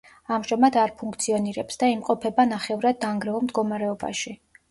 [0.35, 4.37] ამჟამად არ ფუნქციონირებს და იმყოფება ნახევრად დანგრეულ მდგომარეობაში.